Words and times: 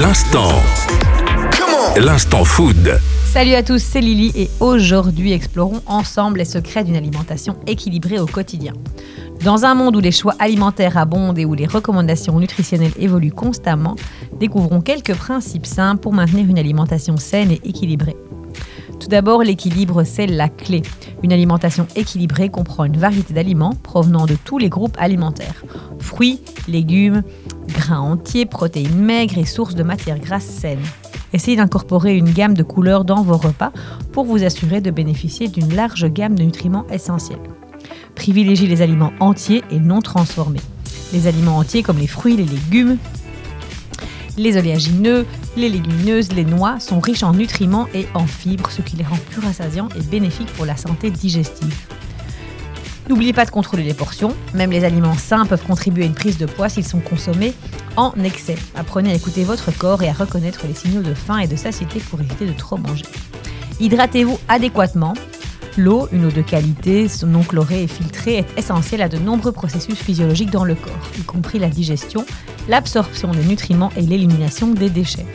L'instant. 0.00 0.52
L'instant 1.96 2.44
food. 2.44 3.00
Salut 3.24 3.54
à 3.54 3.64
tous, 3.64 3.82
c'est 3.82 4.00
Lily 4.00 4.30
et 4.36 4.48
aujourd'hui 4.60 5.32
explorons 5.32 5.82
ensemble 5.86 6.38
les 6.38 6.44
secrets 6.44 6.84
d'une 6.84 6.94
alimentation 6.94 7.56
équilibrée 7.66 8.20
au 8.20 8.26
quotidien. 8.26 8.74
Dans 9.42 9.64
un 9.64 9.74
monde 9.74 9.96
où 9.96 10.00
les 10.00 10.12
choix 10.12 10.36
alimentaires 10.38 10.96
abondent 10.96 11.36
et 11.40 11.44
où 11.44 11.54
les 11.54 11.66
recommandations 11.66 12.38
nutritionnelles 12.38 12.92
évoluent 12.96 13.32
constamment, 13.32 13.96
découvrons 14.38 14.82
quelques 14.82 15.16
principes 15.16 15.66
simples 15.66 16.00
pour 16.00 16.12
maintenir 16.12 16.46
une 16.48 16.60
alimentation 16.60 17.16
saine 17.16 17.50
et 17.50 17.60
équilibrée. 17.64 18.16
Tout 19.00 19.08
d'abord, 19.08 19.42
l'équilibre, 19.42 20.04
c'est 20.04 20.26
la 20.26 20.48
clé. 20.48 20.82
Une 21.24 21.32
alimentation 21.32 21.88
équilibrée 21.96 22.50
comprend 22.50 22.84
une 22.84 22.98
variété 22.98 23.34
d'aliments 23.34 23.74
provenant 23.82 24.26
de 24.26 24.36
tous 24.44 24.58
les 24.58 24.68
groupes 24.68 24.96
alimentaires. 25.00 25.64
Fruits, 25.98 26.40
légumes, 26.68 27.22
grains 27.68 28.00
entiers, 28.00 28.46
protéines 28.46 28.98
maigres 28.98 29.38
et 29.38 29.44
sources 29.44 29.74
de 29.74 29.82
matières 29.82 30.18
grasses 30.18 30.44
saines. 30.44 30.82
Essayez 31.32 31.56
d'incorporer 31.56 32.16
une 32.16 32.30
gamme 32.30 32.54
de 32.54 32.62
couleurs 32.62 33.04
dans 33.04 33.22
vos 33.22 33.36
repas 33.36 33.72
pour 34.12 34.24
vous 34.24 34.44
assurer 34.44 34.80
de 34.80 34.90
bénéficier 34.90 35.48
d'une 35.48 35.74
large 35.74 36.06
gamme 36.06 36.34
de 36.34 36.42
nutriments 36.42 36.86
essentiels. 36.90 37.38
Privilégiez 38.14 38.66
les 38.66 38.82
aliments 38.82 39.12
entiers 39.20 39.62
et 39.70 39.78
non 39.78 40.00
transformés. 40.00 40.60
Les 41.12 41.26
aliments 41.26 41.58
entiers 41.58 41.82
comme 41.82 41.98
les 41.98 42.06
fruits, 42.06 42.36
les 42.36 42.44
légumes, 42.44 42.98
les 44.36 44.56
oléagineux, 44.56 45.26
les 45.56 45.68
légumineuses, 45.68 46.32
les 46.32 46.44
noix 46.44 46.80
sont 46.80 47.00
riches 47.00 47.22
en 47.22 47.32
nutriments 47.32 47.88
et 47.94 48.06
en 48.14 48.26
fibres, 48.26 48.70
ce 48.70 48.82
qui 48.82 48.96
les 48.96 49.04
rend 49.04 49.18
plus 49.30 49.40
rassasiants 49.40 49.88
et 49.98 50.02
bénéfiques 50.02 50.52
pour 50.54 50.66
la 50.66 50.76
santé 50.76 51.10
digestive. 51.10 51.74
N'oubliez 53.08 53.32
pas 53.32 53.46
de 53.46 53.50
contrôler 53.50 53.84
les 53.84 53.94
portions. 53.94 54.34
Même 54.52 54.70
les 54.70 54.84
aliments 54.84 55.16
sains 55.16 55.46
peuvent 55.46 55.64
contribuer 55.64 56.02
à 56.02 56.06
une 56.06 56.14
prise 56.14 56.36
de 56.36 56.44
poids 56.44 56.68
s'ils 56.68 56.86
sont 56.86 57.00
consommés 57.00 57.54
en 57.96 58.12
excès. 58.22 58.56
Apprenez 58.74 59.12
à 59.12 59.14
écouter 59.14 59.44
votre 59.44 59.76
corps 59.76 60.02
et 60.02 60.08
à 60.08 60.12
reconnaître 60.12 60.66
les 60.66 60.74
signaux 60.74 61.02
de 61.02 61.14
faim 61.14 61.38
et 61.38 61.46
de 61.46 61.56
satiété 61.56 62.00
pour 62.00 62.20
éviter 62.20 62.46
de 62.46 62.52
trop 62.52 62.76
manger. 62.76 63.06
Hydratez-vous 63.80 64.38
adéquatement. 64.48 65.14
L'eau, 65.78 66.08
une 66.12 66.26
eau 66.26 66.30
de 66.30 66.42
qualité, 66.42 67.06
non 67.24 67.42
chlorée 67.42 67.84
et 67.84 67.86
filtrée, 67.86 68.38
est 68.38 68.58
essentielle 68.58 69.00
à 69.00 69.08
de 69.08 69.16
nombreux 69.16 69.52
processus 69.52 69.96
physiologiques 69.96 70.50
dans 70.50 70.64
le 70.64 70.74
corps, 70.74 71.08
y 71.16 71.22
compris 71.22 71.60
la 71.60 71.68
digestion, 71.68 72.26
l'absorption 72.68 73.30
des 73.30 73.44
nutriments 73.44 73.92
et 73.96 74.02
l'élimination 74.02 74.66
des 74.66 74.90
déchets. 74.90 75.26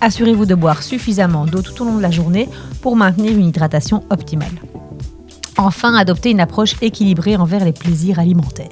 Assurez-vous 0.00 0.46
de 0.46 0.54
boire 0.54 0.82
suffisamment 0.82 1.44
d'eau 1.44 1.60
tout 1.60 1.82
au 1.82 1.84
long 1.84 1.98
de 1.98 2.02
la 2.02 2.10
journée 2.10 2.48
pour 2.80 2.96
maintenir 2.96 3.32
une 3.32 3.48
hydratation 3.48 4.02
optimale. 4.08 4.71
Enfin, 5.58 5.94
adoptez 5.94 6.30
une 6.30 6.40
approche 6.40 6.76
équilibrée 6.80 7.36
envers 7.36 7.64
les 7.64 7.72
plaisirs 7.72 8.18
alimentaires. 8.18 8.68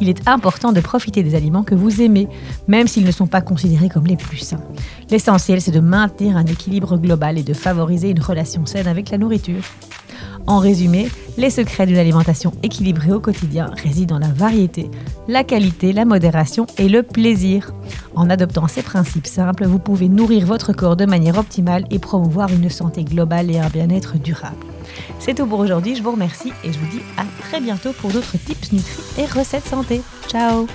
Il 0.00 0.08
est 0.08 0.28
important 0.28 0.72
de 0.72 0.80
profiter 0.80 1.22
des 1.22 1.34
aliments 1.34 1.62
que 1.62 1.74
vous 1.74 2.02
aimez, 2.02 2.28
même 2.68 2.86
s'ils 2.86 3.04
ne 3.04 3.10
sont 3.10 3.26
pas 3.26 3.40
considérés 3.40 3.88
comme 3.88 4.06
les 4.06 4.16
plus 4.16 4.38
sains. 4.38 4.60
L'essentiel, 5.10 5.60
c'est 5.60 5.70
de 5.70 5.80
maintenir 5.80 6.36
un 6.36 6.44
équilibre 6.44 6.98
global 6.98 7.38
et 7.38 7.42
de 7.42 7.54
favoriser 7.54 8.10
une 8.10 8.20
relation 8.20 8.66
saine 8.66 8.88
avec 8.88 9.10
la 9.10 9.18
nourriture. 9.18 9.62
En 10.46 10.58
résumé, 10.58 11.08
les 11.36 11.50
secrets 11.50 11.86
d'une 11.86 11.98
alimentation 11.98 12.52
équilibrée 12.62 13.12
au 13.12 13.20
quotidien 13.20 13.70
résident 13.82 14.18
dans 14.18 14.26
la 14.26 14.32
variété, 14.32 14.90
la 15.28 15.42
qualité, 15.42 15.92
la 15.92 16.04
modération 16.04 16.66
et 16.78 16.88
le 16.88 17.02
plaisir. 17.02 17.72
En 18.14 18.30
adoptant 18.30 18.68
ces 18.68 18.82
principes 18.82 19.26
simples, 19.26 19.66
vous 19.66 19.78
pouvez 19.78 20.08
nourrir 20.08 20.46
votre 20.46 20.72
corps 20.72 20.96
de 20.96 21.04
manière 21.04 21.38
optimale 21.38 21.84
et 21.90 21.98
promouvoir 21.98 22.52
une 22.52 22.70
santé 22.70 23.04
globale 23.04 23.50
et 23.50 23.58
un 23.58 23.68
bien-être 23.68 24.18
durable. 24.18 24.56
C'est 25.18 25.34
tout 25.34 25.46
pour 25.46 25.58
aujourd'hui, 25.58 25.96
je 25.96 26.02
vous 26.02 26.12
remercie 26.12 26.52
et 26.64 26.72
je 26.72 26.78
vous 26.78 26.86
dis 26.86 27.02
à 27.16 27.24
très 27.42 27.60
bientôt 27.60 27.92
pour 27.92 28.10
d'autres 28.10 28.36
tips 28.38 28.72
nutri 28.72 29.02
et 29.18 29.26
recettes 29.26 29.66
santé. 29.66 30.00
Ciao 30.28 30.66